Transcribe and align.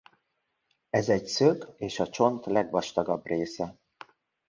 Ez 0.89 1.09
egy 1.09 1.25
szög 1.25 1.73
és 1.77 1.99
a 1.99 2.09
csont 2.09 2.45
legvastagabb 2.45 3.25
része. 3.25 3.77